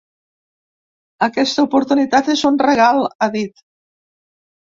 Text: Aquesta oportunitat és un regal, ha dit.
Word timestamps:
Aquesta 1.27 1.65
oportunitat 1.67 2.31
és 2.37 2.43
un 2.51 2.59
regal, 2.65 3.03
ha 3.19 3.29
dit. 3.37 3.63